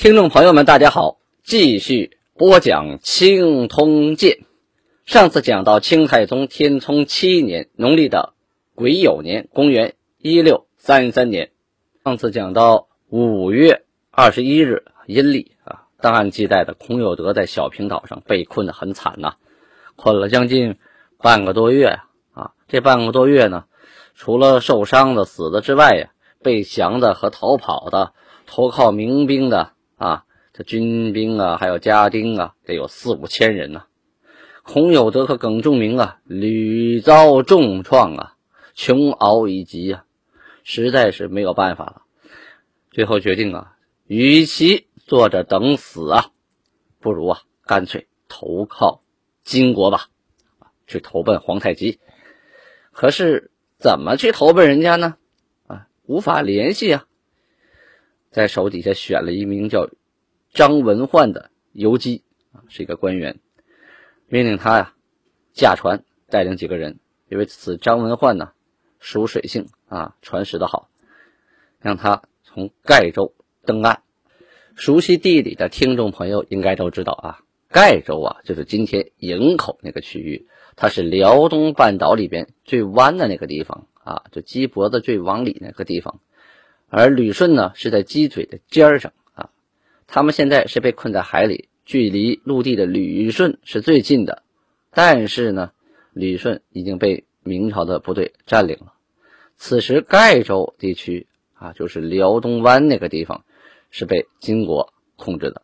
[0.00, 4.38] 听众朋友们，大家好，继续播讲《清通鉴》。
[5.04, 8.32] 上次讲到清太宗天聪七年农历的
[8.74, 11.50] 癸酉年，公元一六三三年。
[12.02, 19.34] 上次讲到五月二十一日阴历啊，档案记载的孔有德在小平岛上被困的很惨呐。
[19.96, 20.78] 困了将近
[21.18, 21.98] 半个多月
[22.32, 22.52] 啊！
[22.68, 23.66] 这半个多月呢，
[24.14, 26.08] 除了受伤的、死的之外呀，
[26.42, 28.14] 被降的和逃跑的、
[28.46, 30.24] 投靠民兵的啊，
[30.54, 33.84] 这军兵啊，还有家丁啊，得有四五千人呢。
[34.62, 38.36] 孔有德和耿仲明啊，屡遭重创啊，
[38.74, 40.06] 穷熬一疾啊，
[40.64, 42.02] 实在是没有办法了。
[42.90, 46.30] 最后决定啊，与其坐着等死啊，
[46.98, 49.02] 不如啊，干脆投靠。
[49.44, 50.06] 金国吧，
[50.86, 52.00] 去投奔皇太极。
[52.92, 55.16] 可是怎么去投奔人家呢？
[55.66, 57.04] 啊，无法联系啊。
[58.30, 59.90] 在手底下选了一名叫
[60.52, 63.38] 张文焕的游击啊，是一个官员，
[64.26, 64.94] 命令他呀
[65.52, 66.98] 驾船带领几个人，
[67.28, 68.52] 因为此张文焕呢
[68.98, 70.88] 属水性啊，船驶得好，
[71.78, 73.34] 让他从盖州
[73.64, 74.02] 登岸。
[74.74, 77.38] 熟悉地理的听众朋友应该都知道啊。
[77.68, 86.20] 盖州啊，就是今天营口那个区域，它是辽东半岛里边最弯的那个地方啊，就鸡脖子最往里那个地方。
[86.88, 89.12] 而旅顺呢，是在鸡嘴的尖儿上。
[90.12, 94.42] 他们现在是被困在海里，距离陆地的旅顺是最近的。
[94.90, 95.70] 但是呢，
[96.12, 98.92] 旅顺已经被明朝的部队占领了。
[99.56, 103.44] 此时盖州地区啊，就是辽东湾那个地方，
[103.90, 105.62] 是被金国控制的。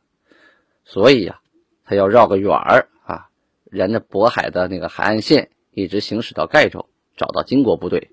[0.85, 1.41] 所以呀。
[1.89, 3.29] 他要绕个远儿啊，
[3.71, 8.11] 沿着渤海的那个海岸线一直行驶到盖州，找到金国部队，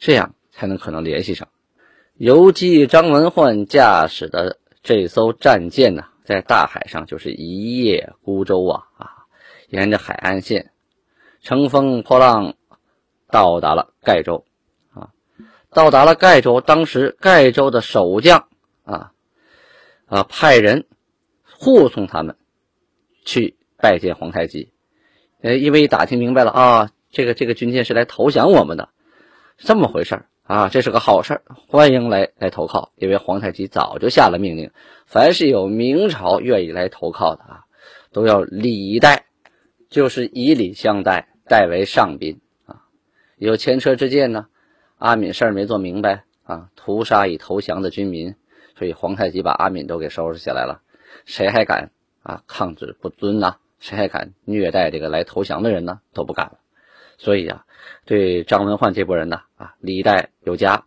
[0.00, 1.46] 这样才能可能联系上。
[2.16, 9.10] 游击张文焕驾驶的这艘战舰呢，在大海上就是一叶孤舟啊啊，
[9.68, 10.72] 沿着海岸线
[11.40, 12.54] 乘风破浪，
[13.30, 14.44] 到达了盖州
[14.92, 15.10] 啊，
[15.70, 16.60] 到达了盖州。
[16.60, 18.48] 当时盖州的守将
[18.84, 19.12] 啊
[20.06, 20.86] 啊派人
[21.44, 22.36] 护送他们。
[23.24, 24.72] 去拜见皇太极，
[25.42, 28.88] 呃，因为打听明白了啊，这个这个军舰是来投降我们的，
[29.58, 32.92] 这么回事啊，这是个好事欢迎来来投靠。
[32.96, 34.70] 因为皇太极早就下了命令，
[35.06, 37.64] 凡是有明朝愿意来投靠的啊，
[38.12, 39.26] 都要礼待，
[39.88, 42.82] 就是以礼相待，待为上宾啊。
[43.36, 44.46] 有前车之鉴呢，
[44.98, 48.34] 阿敏事儿没做明白啊，屠杀已投降的军民，
[48.76, 50.82] 所以皇太极把阿敏都给收拾起来了，
[51.24, 51.90] 谁还敢？
[52.24, 56.00] 啊，抗旨不遵呐，谁还敢虐待这个来投降的人呢？
[56.12, 56.58] 都不敢了。
[57.22, 57.64] 所以啊，
[58.04, 60.86] 对张文焕这波人呢，啊，礼待有加，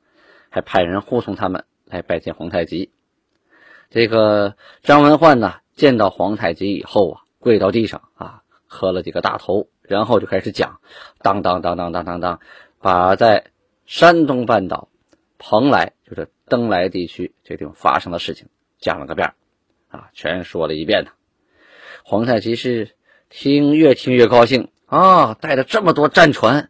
[0.49, 2.91] 还派人护送他们来拜见皇太极。
[3.89, 10.81] 这个张文焕呢，见到皇太极以后啊，跪到地上啊，磕了几个大头，然后就开始讲，
[11.21, 12.41] 当当当当当当当，
[12.81, 13.45] 把在
[13.85, 14.89] 山东半岛
[15.37, 19.33] 蓬莱，就是登莱地区这地方发生的事情讲了个遍
[19.87, 21.11] 啊，全说了一遍呢。
[22.03, 22.91] 皇太极是
[23.29, 25.33] 听越听越高兴啊！
[25.39, 26.69] 带着这么多战船，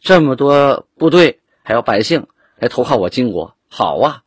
[0.00, 4.22] 这么多部队，还有百姓来投靠我金国，好啊！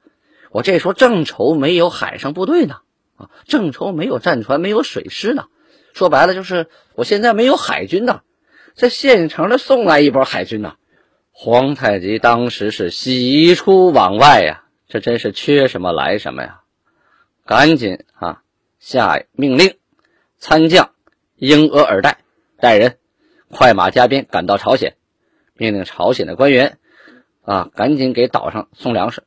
[0.51, 2.77] 我这时候正愁没有海上部队呢，
[3.17, 5.45] 啊，正愁没有战船，没有水师呢。
[5.93, 8.21] 说白了就是我现在没有海军呢，
[8.75, 10.75] 这现成的送来一波海军呢。
[11.31, 16.61] 皇太极当时是喜出望外呀，这真是缺什么来什么呀！
[17.45, 18.41] 赶紧啊，
[18.79, 19.75] 下命令。
[20.37, 20.91] 参将
[21.37, 22.15] 英额尔岱
[22.59, 22.97] 带人
[23.49, 24.95] 快马加鞭赶到朝鲜，
[25.53, 26.77] 命令朝鲜的官员
[27.43, 29.23] 啊，赶紧给岛上送粮食，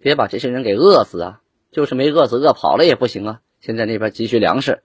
[0.00, 1.40] 别把这些人给饿死啊！
[1.70, 3.40] 就是没饿死，饿跑了也不行啊！
[3.60, 4.82] 现在那边急需粮食，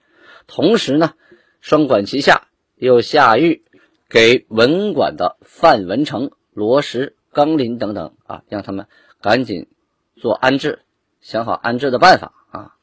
[0.48, 1.14] 同时呢，
[1.62, 3.62] 双管齐下，又下谕
[4.10, 8.88] 给文管的范文成、罗石、冈林等等啊，让他们
[9.22, 9.68] 赶紧
[10.16, 10.80] 做安置，
[11.22, 12.76] 想好安置的办法啊，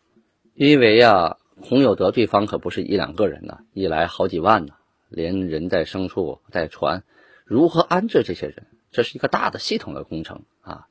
[0.55, 1.39] 因为呀。
[1.59, 4.75] 孔有德对方可不是一两个人呢，一来好几万呢，
[5.09, 7.03] 连人带牲畜带船，
[7.45, 8.67] 如何安置这些人？
[8.91, 10.87] 这是一个大的系统的工程啊，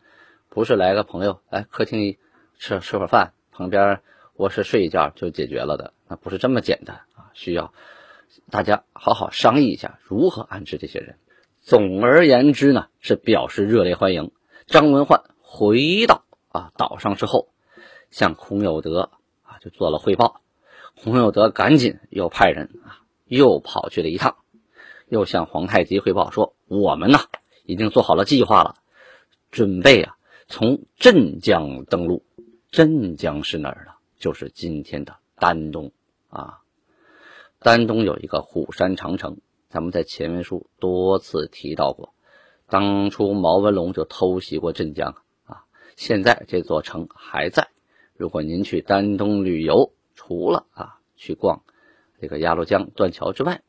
[0.50, 2.18] 不是来个朋友来客厅
[2.60, 4.02] 吃吃会饭，旁边
[4.36, 7.74] 卧室睡一觉就解决了的，那不是这么简单啊，需要
[8.52, 11.18] 大家好好商议一下如何安置这些人。
[11.62, 14.32] 总而言之呢，是表示热烈欢迎。
[14.68, 17.48] 张文焕回到啊岛上之后，
[18.12, 19.10] 向孔有德
[19.42, 20.42] 啊就做了汇报。
[21.02, 24.38] 孔有德赶紧又派人啊又跑去了一趟，
[25.10, 27.20] 又向皇太极汇报说：“我们呢
[27.66, 28.76] 已经做好了计划了，
[29.52, 30.16] 准备啊
[30.48, 32.24] 从镇江登陆。
[32.72, 33.94] 镇江是哪儿呢？
[34.18, 35.92] 就是今天的丹东
[36.30, 36.60] 啊。
[37.60, 39.38] 丹东有一个虎山长城。”
[39.68, 42.14] 咱们在前文书多次提到过，
[42.70, 45.66] 当初毛文龙就偷袭过镇江啊，
[45.98, 47.68] 现在这座城还在。
[48.16, 51.64] 如果您去丹东旅游，除了啊去逛
[52.26, 53.62] 这个鸭绿江断桥之外，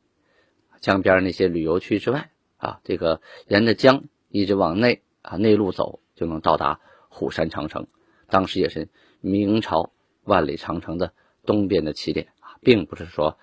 [0.81, 6.81] 江边那些旅游区之外啊，这个沿着江一直往内啊内陆走，就能到达
[7.11, 7.87] 虎山长城。
[8.31, 8.89] 当时也是
[9.21, 9.91] 明朝
[10.25, 11.13] 万里长城的
[11.45, 13.37] 东边的起点啊，并不是说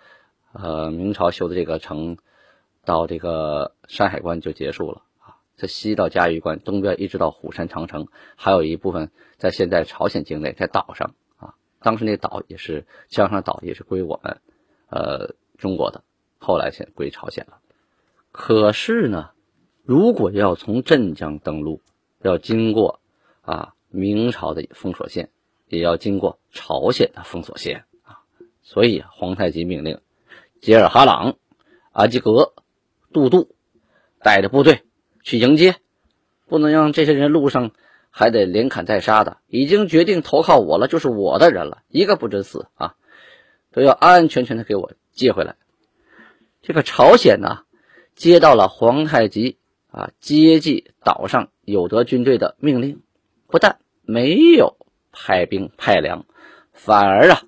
[0.52, 2.18] 呃明朝修的这个城。
[2.86, 5.40] 到这个山海关就结束了啊！
[5.56, 11.56] 这西到嘉峪关，东边一直到虎山长城，还有一部分在现在朝鲜境内，在岛上啊。
[11.80, 14.42] 当时那岛也是江上岛，也是归我们
[14.94, 16.04] 呃中国的，
[16.38, 17.58] 后来先归朝鲜了。
[18.32, 19.32] 可是呢，
[19.84, 21.82] 如果要从镇江登陆，
[22.22, 23.00] 要经过
[23.42, 25.30] 啊明朝的封锁线，
[25.68, 28.20] 也要经过朝鲜的封锁线啊。
[28.62, 30.00] 所以皇太极命令
[30.62, 31.38] 吉尔哈朗、
[31.92, 32.54] 阿济格。
[33.14, 33.54] 杜度
[34.24, 34.82] 带着部队
[35.22, 35.76] 去迎接，
[36.48, 37.70] 不能让这些人路上
[38.10, 39.38] 还得连砍带杀的。
[39.46, 42.96] 已经决定投靠我了，就是我的人了，一个不准死啊！
[43.74, 45.58] 都要安安全全的给我接回来。
[46.62, 47.64] 这个朝鲜呢，
[48.16, 49.58] 接到了皇太极
[49.92, 53.02] 啊接济岛上有德军队的命令，
[53.48, 54.78] 不但没有
[55.12, 56.26] 派兵派粮，
[56.72, 57.42] 反而啊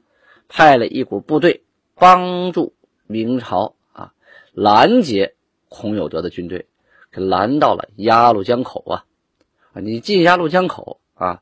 [0.50, 1.64] 派了一股部队
[1.94, 2.76] 帮助
[3.08, 4.12] 明朝啊
[4.52, 5.32] 拦截。
[5.68, 6.68] 孔有德的军队
[7.12, 9.04] 给拦到了鸭绿江口啊！
[9.74, 11.42] 你进鸭绿江口啊，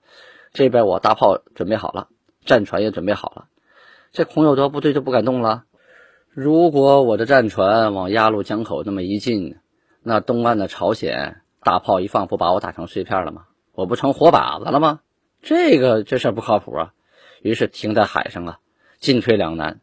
[0.54, 2.08] 这边我大炮准备好了，
[2.44, 3.48] 战船也准备好了，
[4.14, 5.64] 这孔有德部队就不敢动了。
[6.30, 9.58] 如果我的战船往鸭绿江口那么一进，
[10.04, 13.48] 那东岸的朝鲜大炮一放，不把我打成碎片了吗？
[13.72, 15.00] 我不成活靶子了吗？
[15.42, 16.94] 这个这事不靠谱啊！
[17.42, 18.60] 于是停在海上啊，
[19.00, 19.80] 进退两难，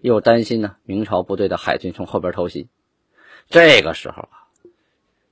[0.00, 2.68] 又担心呢明朝部队的海军从后边偷袭。
[3.50, 4.48] 这个时候啊，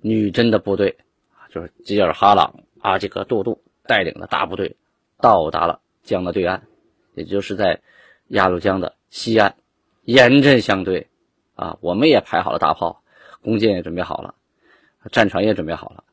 [0.02, 0.98] 女真的部队，
[1.50, 4.76] 就是吉尔哈朗、阿济格、杜度带领的大部队，
[5.22, 6.64] 到达了江的对岸，
[7.14, 7.80] 也就是在
[8.28, 9.56] 鸭绿江的西岸，
[10.04, 11.08] 严阵相对。
[11.54, 13.04] 啊，我们也排好了大炮，
[13.42, 14.34] 弓箭也准备好了，
[15.12, 16.04] 战船也准备好了，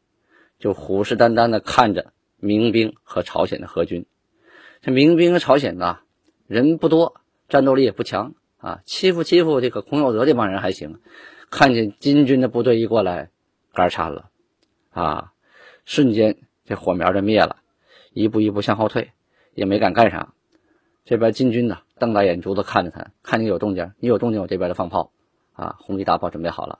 [0.60, 4.06] 就虎视眈眈的看着民兵和朝鲜的合军。
[4.82, 6.00] 这民兵和朝鲜呢，
[6.46, 11.00] 人不多，战斗力也不强啊，欺负欺负这个孔有德这帮人还行。
[11.50, 13.32] 看见金军的部队一过来，
[13.74, 14.30] 肝颤了，
[14.92, 15.32] 啊，
[15.86, 17.58] 瞬间这火苗就灭了，
[18.12, 19.14] 一步一步向后退，
[19.56, 20.34] 也没敢干啥。
[21.06, 25.12] 这边金军呢，瞪大眼珠子看着他，看你有动静，你有动静，我这边就放炮，
[25.54, 26.80] 啊，红旗大炮准备好了。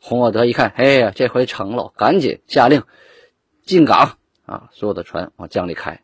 [0.00, 2.82] 洪有德一看，哎呀，这回成了，赶紧下令
[3.62, 6.02] 进港，啊，所有的船往江里开。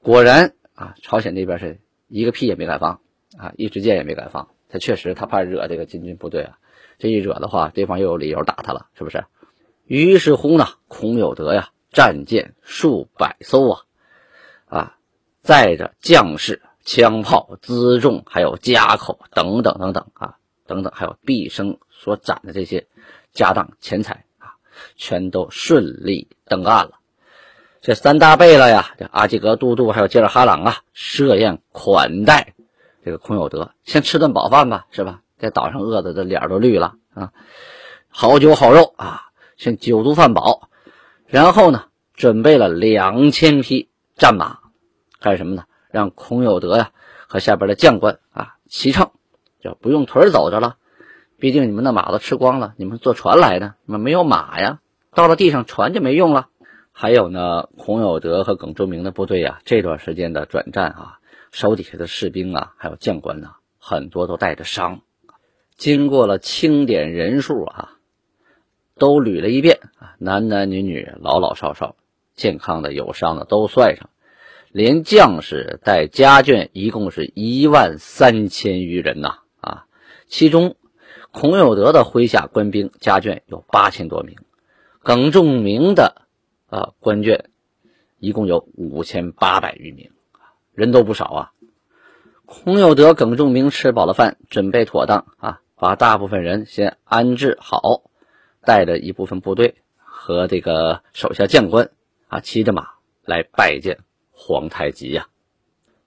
[0.00, 3.00] 果然啊，朝鲜那边是一个屁也没敢放，
[3.36, 4.48] 啊，一支箭也没敢放。
[4.68, 6.58] 他确实，他怕惹这个金军部队啊。
[6.98, 9.24] 这一惹的话，对方又有理由打他了，是不是？
[9.84, 13.80] 于是乎呢，孔有德呀，战舰数百艘啊，
[14.66, 14.96] 啊，
[15.40, 20.36] 载着将士、枪炮、辎重，还有家口等等等等啊，
[20.66, 22.86] 等等，还有毕生所攒的这些
[23.32, 24.54] 家当、钱财啊，
[24.96, 26.92] 全都顺利登岸了。
[27.80, 32.54] 这三大贝勒呀，这阿济格、都督还有吉尔哈朗啊，设宴款待
[33.04, 35.20] 这个孔有德，先吃顿饱饭吧，是吧？
[35.38, 37.32] 在岛上饿的这脸都绿了啊！
[38.08, 39.22] 好酒好肉啊，
[39.56, 40.68] 先酒足饭饱，
[41.26, 44.60] 然后呢，准备了两千匹战马，
[45.18, 45.64] 干什么呢？
[45.92, 46.90] 让孔有德呀
[47.28, 49.10] 和下边的将官啊骑乘，
[49.60, 50.76] 就不用腿走着了。
[51.38, 54.80] 毕竟你们的马都吃光了，你们坐船来的，你们没有马呀，
[55.14, 56.48] 到了地上船就没用了。
[56.92, 61.18] 还有呢，孔有德和耿忠明的部队呀，这段时间的转战啊，
[61.50, 65.00] 手底下的士兵啊，还有将官呐，很多都带着伤。
[65.76, 67.92] 经过了清点人数啊，
[68.96, 71.96] 都捋了一遍啊，男男女女、老老少少、
[72.34, 74.10] 健康的、有伤的都算上，
[74.72, 79.84] 连将士带家眷一共是一万三千余人呐啊！
[80.28, 80.76] 其中
[81.30, 84.36] 孔有德的麾下官兵家眷有八千多名，
[85.02, 86.22] 耿仲明的
[86.68, 87.44] 啊官眷
[88.18, 90.10] 一共有五千八百余名，
[90.74, 91.52] 人都不少啊。
[92.46, 98.04] 孔有德、耿仲明吃饱了饭，准备妥当啊，把大部分人先安置好，
[98.64, 101.90] 带着一部分部队和这个手下将官
[102.28, 102.88] 啊，骑着马
[103.22, 103.98] 来拜见
[104.44, 105.28] 皇太极呀。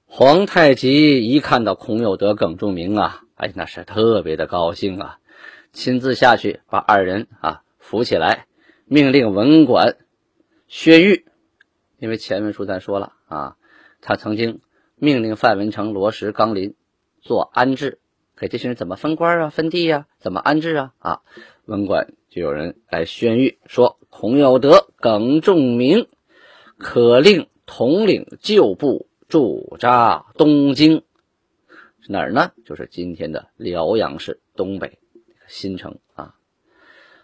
[0.06, 5.20] 皇太极一看到孔有德、耿仲明啊，哎，那是特别的高兴啊，
[5.72, 8.48] 亲自下去把二人啊扶起来，
[8.86, 9.98] 命令文管
[10.68, 11.26] 薛玉，
[11.98, 13.56] 因为前文书咱说了啊，
[14.02, 14.60] 他曾经。
[14.98, 16.74] 命令范文成、罗石、刚林
[17.20, 18.00] 做安置，
[18.38, 20.08] 给这些人怎么分官啊、分地呀？
[20.20, 20.94] 怎么安置啊？
[21.00, 21.22] 啊，
[21.66, 26.08] 文官就有人来宣谕说：孔有德、耿仲明
[26.78, 31.04] 可令统领旧部驻扎东京，
[32.08, 32.52] 哪儿呢？
[32.64, 35.00] 就是今天的辽阳市东北
[35.48, 36.36] 新城啊。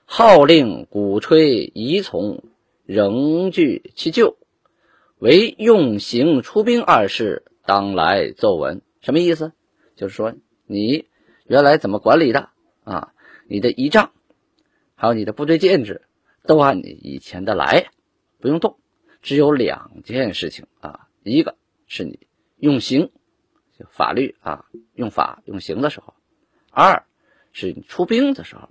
[0.06, 2.44] 号令鼓吹仪从，
[2.86, 4.38] 仍据其旧，
[5.20, 7.44] 唯用刑出兵二事。
[7.64, 9.54] 当来奏闻，什么意思？
[9.96, 10.34] 就是说
[10.66, 11.06] 你
[11.46, 12.50] 原来怎么管理的
[12.84, 13.14] 啊？
[13.48, 14.12] 你的仪仗，
[14.96, 16.02] 还有你的部队建制，
[16.48, 17.92] 都按你以前的来，
[18.40, 18.80] 不用动。
[19.22, 21.56] 只有两件事情啊，一个
[21.88, 23.12] 是你用刑，
[23.90, 26.14] 法律啊，用法用刑的时候；
[26.72, 27.06] 二
[27.52, 28.70] 是你出兵的时候，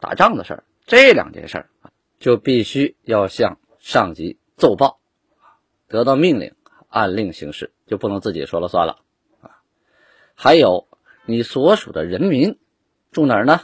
[0.00, 0.64] 打仗的事儿。
[0.86, 5.00] 这两件事儿啊，就必须要向上级奏报，
[5.88, 6.54] 得到命令。
[6.92, 8.98] 按令行事，就不能自己说了算了
[9.42, 9.62] 啊！
[10.34, 10.88] 还有
[11.24, 12.58] 你所属的人民
[13.12, 13.60] 住哪儿呢？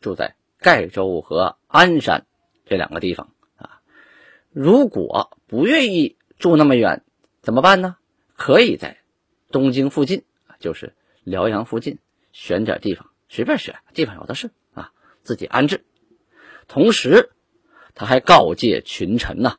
[0.00, 2.26] 住在盖州和鞍山
[2.66, 3.80] 这两个地方啊。
[4.50, 7.02] 如果不愿意住那么远，
[7.42, 7.96] 怎么办呢？
[8.36, 8.98] 可以在
[9.50, 10.22] 东京附近，
[10.60, 11.98] 就是辽阳附近
[12.30, 14.92] 选点地方，随便选，地方有的是啊，
[15.24, 15.84] 自己安置。
[16.68, 17.30] 同时，
[17.96, 19.56] 他还告诫群臣呐，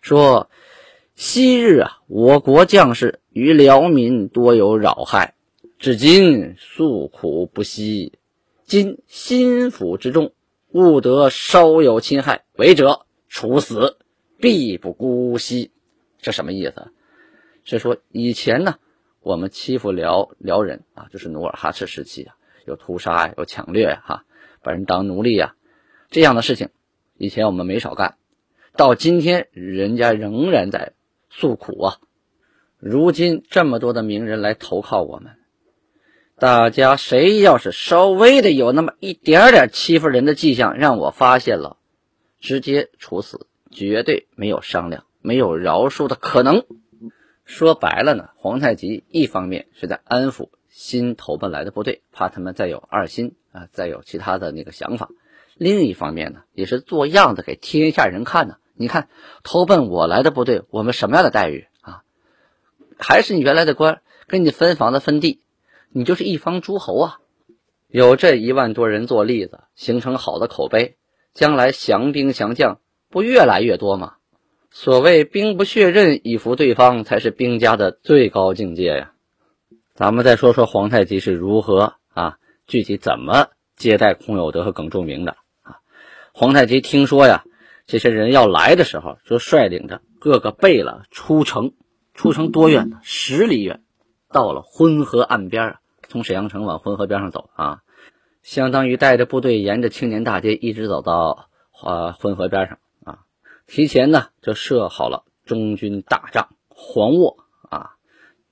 [0.00, 0.50] 说。
[1.16, 5.36] 昔日啊，我国将士与辽民多有扰害，
[5.78, 8.18] 至今诉苦不息。
[8.64, 10.32] 今心腹之中，
[10.72, 13.96] 勿得稍有侵害，违者处死，
[14.44, 15.72] 必不姑息。
[16.18, 16.92] 这什么意思？
[17.64, 18.76] 是说以前呢，
[19.20, 22.36] 我们欺负辽辽人啊，就是努尔哈赤时期啊，
[22.66, 24.24] 有屠杀呀，有抢掠呀，哈，
[24.62, 25.54] 把人当奴隶呀，
[26.10, 26.68] 这样的事情，
[27.16, 28.18] 以前我们没少干。
[28.76, 30.92] 到今天，人家仍然在。
[31.36, 31.98] 诉苦啊！
[32.78, 35.32] 如今这么多的名人来投靠我们，
[36.38, 41.78] 大家谁要是稍微的有那么一点点欺负人的迹象，让我发现了，
[42.38, 46.64] 直接处死，绝对没有商量、没有饶恕的可能。
[47.44, 55.08] 说白了呢，皇太极一方面是在安抚新投奔来的部队，怕他们再有二心啊，再有其他的那个想法；
[55.56, 58.56] 另一方面呢，也是做样子给天下人看呢。
[58.76, 59.08] 你看，
[59.42, 62.02] 投奔我来的部队，我们什么样的待遇啊？
[62.98, 65.42] 还是你原来的官，跟你分房子分地，
[65.90, 67.18] 你就是一方诸侯啊！
[67.88, 70.96] 有这一万多人做例子，形成好的口碑，
[71.34, 72.80] 将来降兵降将
[73.14, 74.14] 不越来越多吗？
[74.72, 79.12] 所谓兵不血刃以服对方，才是兵家的最高境界呀！
[79.94, 85.78] 咱们再说说皇太极是如何啊，具体怎么接待孔有德和耿仲明的啊？
[86.32, 87.44] 皇太极听说呀。
[87.86, 91.74] 这些人要来的时候，就率领着各个贝勒出城，
[92.14, 92.98] 出城多远呢？
[93.04, 93.84] 十里远，
[94.32, 95.76] 到了浑河岸边啊
[96.08, 97.82] 从沈阳城往浑河边上走啊，
[98.42, 101.46] 相当于带着部队沿着青年大街一直走到
[101.80, 102.78] 啊浑河边上。
[103.66, 107.92] 提前呢就设好了中军大帐黄卧啊，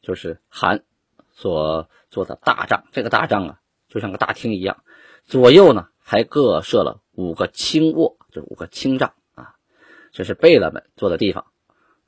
[0.01, 0.85] 就是韩
[1.33, 2.85] 所做的大帐。
[2.93, 4.85] 这个大帐啊，就像个大厅一样，
[5.25, 9.55] 左右呢还各设了五个轻卧，这五个轻帐啊。
[10.13, 11.47] 这是贝勒们坐的地方，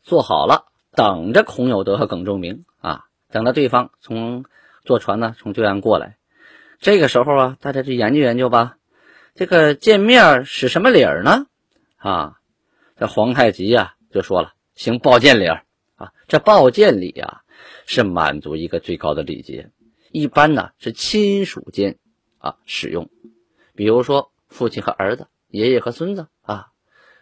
[0.02, 4.44] 坐好了，等着孔有德和耿仲明啊，等着对方从
[4.84, 6.16] 坐船呢从对岸过来。
[6.80, 8.76] 这个时候啊，大家去研究研究吧，
[9.34, 11.46] 这个见面使什么礼儿呢？
[11.96, 12.38] 啊，
[12.96, 15.62] 这皇太极呀就说了，行报见礼啊。
[16.28, 17.42] 这报见礼啊，
[17.86, 19.70] 是满族一个最高的礼节，
[20.10, 21.98] 一般呢是亲属间
[22.38, 23.08] 啊使用，
[23.74, 26.68] 比如说父亲和儿子，爷爷和孙子啊。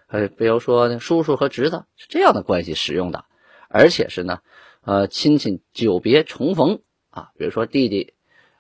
[0.09, 3.25] 呃，比如说叔叔和侄子是这样的关系使用的，
[3.69, 4.41] 而且是呢，
[4.81, 8.15] 呃，亲戚久别重逢啊，比如说弟弟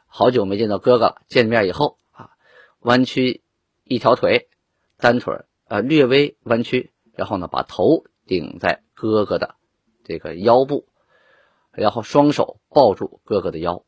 [0.06, 2.30] 好久没见到哥哥了，见面以后啊，
[2.78, 3.42] 弯曲
[3.82, 4.48] 一条腿，
[4.98, 5.34] 单腿
[5.66, 9.54] 呃略微弯曲，然后呢把头顶在哥哥的
[10.04, 10.86] 这个腰部，
[11.72, 13.84] 然后双手抱住哥哥的腰，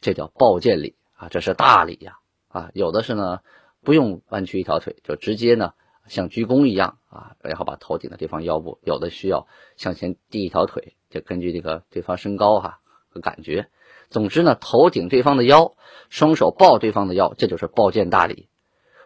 [0.00, 2.18] 这叫抱剑礼啊，这是大礼呀
[2.48, 3.40] 啊，有的是呢
[3.82, 5.72] 不用弯曲一条腿，就直接呢。
[6.06, 13.70] 像鞠躬一样啊，然后把头顶在对方腰部，有的需要向前递一条腿，就根据这个对方身高哈和感觉。
[14.10, 15.76] 总之呢，头顶对方的腰，
[16.10, 18.50] 双手抱对方的腰，这就是抱剑大礼。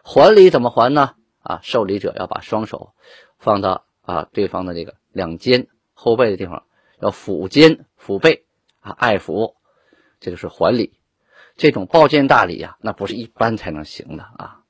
[0.03, 1.13] 还礼怎么还呢？
[1.41, 2.93] 啊，受礼者要把双手
[3.37, 6.63] 放到啊对方的这个两肩后背的地方，
[7.01, 8.45] 要抚肩抚背
[8.81, 9.55] 啊，爱抚，
[10.19, 10.93] 这就是还礼。
[11.55, 14.61] 这种抱剑大礼呀，那不是一般才能行的啊。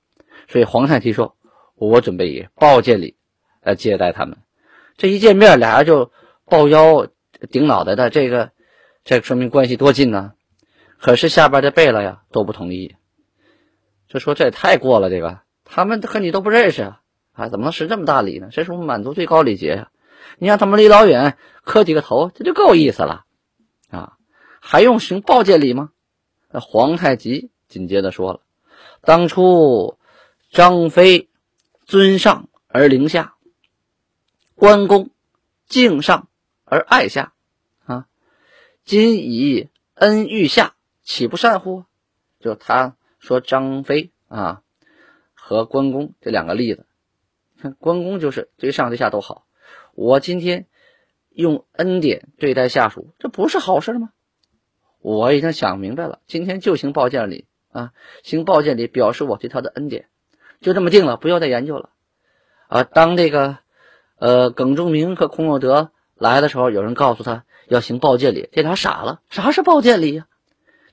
[0.47, 1.35] 所以皇太极说
[1.75, 3.15] ：“我准备以抱剑礼
[3.61, 4.39] 来接待他们。”
[4.97, 6.11] 这一见面，俩人就
[6.45, 7.07] 抱腰
[7.51, 8.51] 顶脑袋的，这个
[9.03, 10.33] 这说明关系多近呢。
[10.97, 12.95] 可是下边的贝勒呀都不同意，
[14.07, 15.39] 就说这也太过了，这个。
[15.71, 17.01] 他们和你都不认识啊，
[17.33, 18.49] 啊，怎么能施这么大礼呢？
[18.51, 19.91] 这是我们满族最高礼节呀！
[20.39, 23.25] 你让他们离老远磕几个头，这就够意思了，
[23.89, 24.17] 啊，
[24.59, 25.91] 还用行抱剑礼吗？
[26.49, 28.41] 那皇太极紧接着说了
[29.01, 29.97] ：“当初
[30.49, 31.29] 张飞
[31.85, 33.35] 尊上而凌下，
[34.55, 35.11] 关公
[35.67, 36.27] 敬上
[36.65, 37.33] 而爱下，
[37.85, 38.07] 啊，
[38.83, 40.73] 今以恩遇下，
[41.03, 41.85] 岂不善乎？”
[42.41, 44.63] 就他说张飞啊。
[45.49, 46.85] 和关公这两个例子，
[47.59, 49.47] 看关公就是对上对下都好。
[49.95, 50.67] 我今天
[51.31, 54.11] 用恩典对待下属，这不是好事吗？
[55.01, 60.05] 我已经想明白了，今天就行报见礼啊，行报见礼表示我对他的恩典，
[60.61, 61.89] 就这么定了，不要再研究了。
[62.67, 63.57] 啊，当这个
[64.19, 70.27] 呃耿仲明和孔有德来的时候，有人告诉他要行报见礼，这俩傻了，啥是报见礼呀？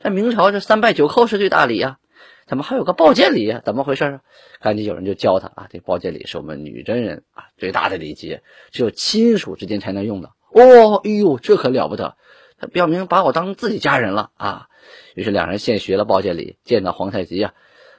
[0.01, 1.99] 在明朝这三拜九叩是最大礼呀。
[2.47, 3.61] 怎么还有个抱剑礼啊？
[3.65, 4.21] 怎么回事啊？
[4.61, 5.67] 赶紧有人就教他啊！
[5.69, 10.31] 这抱剑礼是我们女真人啊最大的礼节，只有亲属之间才能用的。
[10.53, 12.17] 哦，哎呦，这可了不得！
[12.59, 14.69] 他表明把我当自己家人了啊！
[15.15, 17.55] 于是两人现学了抱剑礼，见到皇太极啊，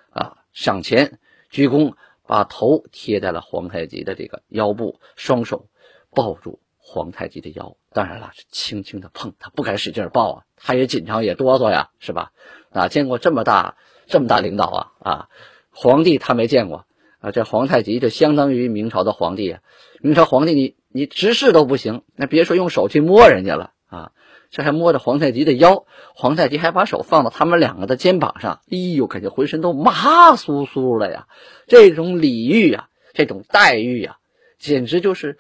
[0.10, 1.94] 啊上前鞠躬，
[2.26, 5.68] 把头贴在了皇太极的这个腰部，双手
[6.10, 7.76] 抱住皇太极的腰。
[7.92, 12.32] 当然了，是轻轻的碰，他不敢使劲抱啊，他也紧张也哆嗦呀，是吧？
[12.72, 13.76] 啊，见过这么大。
[14.08, 15.30] 这么大领导啊啊，
[15.72, 16.86] 皇帝他没见过
[17.20, 19.60] 啊，这皇太极就相当于明朝的皇帝啊。
[20.00, 24.12] 明朝皇帝你你直视都不行，那别说用手去摸人家了啊，
[24.50, 31.28] 这还摸着皇太极的腰，皇太极还把手放到他们两个的肩膀上，哎呦，感觉浑身都麻酥酥的呀。
[31.68, 34.18] 这种礼遇啊，这种待遇啊，
[34.58, 35.38] 简直就是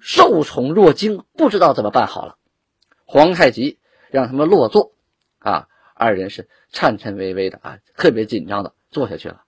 [0.00, 2.36] 受宠若惊，不知道怎么办好了。
[3.04, 3.78] 皇太极
[4.10, 4.92] 让他们落座
[5.38, 5.68] 啊。
[6.02, 9.42] 二人是颤颤巍巍的啊，特别紧张的坐下去了。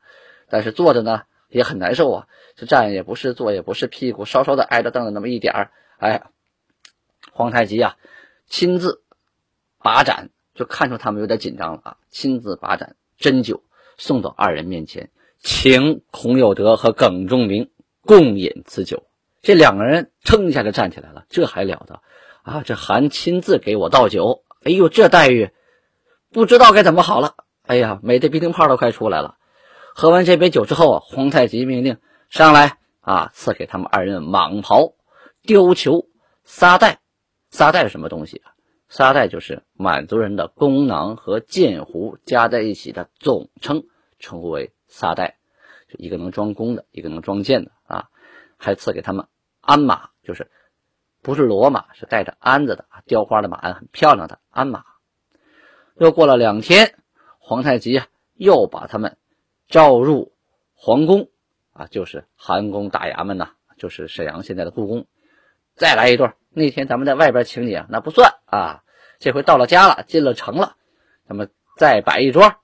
[0.48, 5.70] 但是坐着呢也很难受啊，这站也不是，坐也不是，屁股稍稍的挨着凳子那么一点儿。
[5.98, 6.22] 哎，
[7.32, 7.96] 皇太极啊，
[8.46, 9.02] 亲自
[9.82, 13.62] 把盏，就看出他们有点紧张了啊，亲自把盏斟酒
[13.98, 17.70] 送到二人面前，请孔有德和耿仲明
[18.02, 19.04] 共饮此酒。
[19.42, 22.00] 这两个人噌一下就站起来了，这还了得
[22.42, 22.62] 啊！
[22.64, 25.50] 这还亲自给我倒酒，哎呦，这待遇！
[26.34, 29.36] 不知道该怎么好了，哎呀，美的鼻涕泡都快出来了。
[29.94, 34.94] 喝完这杯酒之后啊，皇太极命令上来啊，赐给他们二人蟒袍、
[35.44, 36.10] 貂裘、
[36.42, 36.98] 沙袋。
[37.52, 38.50] 沙袋是什么东西啊？
[38.88, 43.84] 沙袋就是满族人的弓囊和箭壶加在一起的总称，
[44.18, 45.38] 称呼为沙袋。
[45.88, 48.08] 就一个能装弓的，一个能装箭的啊。
[48.58, 49.28] 还赐给他们
[49.60, 50.50] 鞍马，就是
[51.22, 54.82] 不是骡马，是带着鞍子的，雕花的马鞍，很漂亮的鞍马。
[55.96, 56.94] 又过了两天，
[57.38, 59.16] 皇太极啊又把他们
[59.68, 60.32] 召入
[60.74, 61.28] 皇宫
[61.72, 65.06] 啊，就是寒宫大衙门呐，就是沈阳现在的故宫。
[65.76, 68.82] 再来一段，那天咱们在外边请你啊，那不算啊。
[69.20, 70.76] 这回到了家了，进了城了，
[71.28, 72.56] 咱们再摆一桌。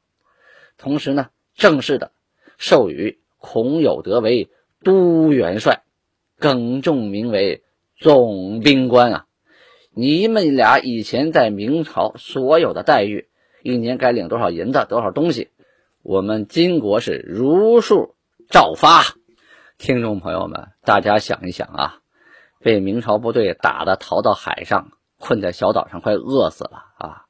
[0.76, 2.10] 同时呢，正式的
[2.58, 4.50] 授予孔有德为
[4.82, 5.82] 都元帅，
[6.38, 7.62] 耿仲明为
[7.96, 9.26] 总兵官啊。
[9.92, 13.28] 你们俩以前在明朝所有的待遇，
[13.64, 15.48] 一年该领多少银子，多少东西，
[16.02, 18.14] 我们金国是如数
[18.48, 19.02] 照发。
[19.78, 21.98] 听众朋友们，大家想一想啊，
[22.60, 27.22] 被明朝部队打的逃到海上，困在小岛上，快饿死了啊！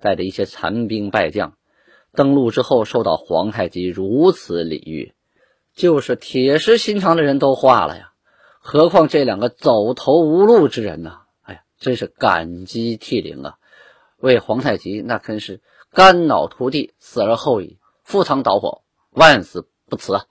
[0.00, 1.54] 带着一些残兵败将，
[2.12, 5.14] 登陆之后受到皇太极如此礼遇，
[5.72, 8.10] 就是铁石心肠的人都化了呀，
[8.58, 11.18] 何况这两个走投无路之人呢？
[11.78, 13.54] 真是感激涕零啊！
[14.18, 15.60] 为皇太极那真是
[15.92, 20.24] 肝脑涂地，死而后已，赴汤蹈火，万死不辞啊！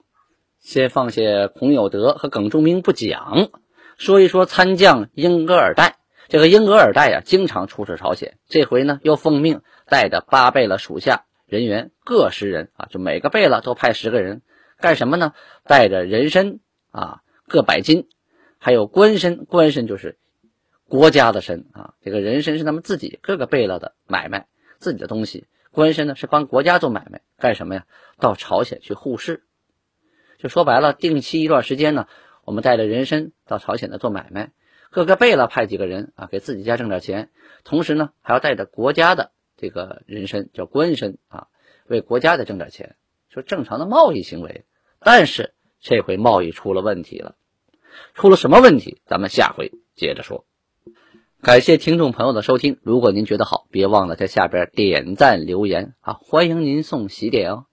[0.60, 3.48] 先放下孔有德和耿仲明不讲，
[3.96, 5.92] 说一说参将英格尔岱。
[6.28, 14.42] 这个英格尔岱呀，经常出使朝鲜，这回呢又奉命带着八贝勒属下人员各十人啊，就每个贝勒都派十个人
[14.78, 15.32] 干什么呢？
[15.64, 16.60] 带着人参。
[16.90, 18.08] 啊，各百斤，
[18.58, 20.18] 还有官参，官参就是
[20.88, 24.48] 国家的身啊，这个人身是他们自己各个贝勒的买卖，
[24.78, 25.46] 自己的东西。
[25.70, 27.86] 官身呢是帮国家做买卖，干什么呀？
[28.18, 29.44] 到朝鲜去护市，
[30.38, 32.08] 就说白了，定期一段时间呢，
[32.44, 34.52] 我们带着人参到朝鲜呢做买卖，
[34.90, 37.28] 各个贝勒派几个人啊，给自己家挣点钱，
[37.64, 41.48] 同时呢还要带着国家的这个人参，叫官身啊，
[41.86, 42.96] 为国家再挣点钱，
[43.28, 44.64] 说正常的贸易行为。
[45.00, 47.36] 但是这回贸易出了问题了，
[48.14, 49.02] 出了什么问题？
[49.04, 50.47] 咱们下回接着说。
[51.40, 56.14] 感谢听众朋友的收听，如果您觉得好，别忘了在下边点赞留言啊！
[56.14, 57.66] 欢迎您送喜点哦。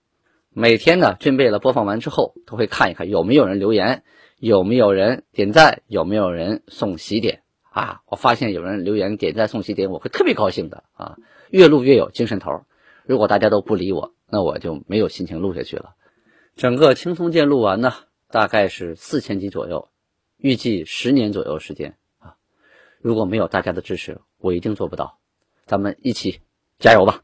[0.51, 4.04] 每天呢，俊贝勒播放完之后，都会看一看有没有人留言，
[4.38, 8.01] 有没有人点赞，有没有人送喜点啊！
[8.06, 11.17] 我发现有人留言点赞送喜点，我会特别高兴的啊！
[11.49, 12.65] 越录越有精神头。
[13.04, 15.95] 如果大家都不理我，那我就没有心情录下去了。
[16.56, 17.93] 整个轻松剑录完呢，
[18.30, 19.89] 大概是四千集左右，
[20.38, 21.97] 预计十年左右时间。
[23.05, 25.19] 如果没有大家的支持，我一定做不到。
[25.67, 26.41] 咱们一起
[26.79, 27.21] 加油吧！